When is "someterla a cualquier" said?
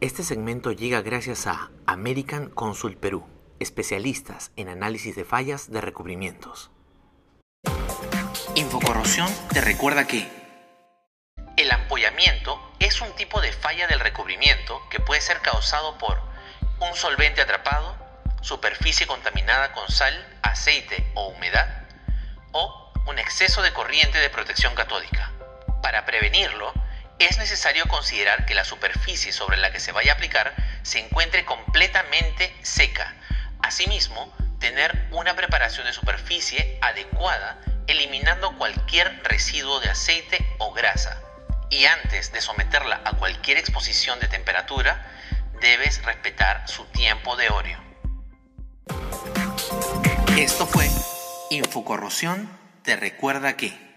42.40-43.58